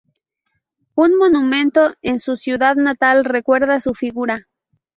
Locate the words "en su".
2.01-2.35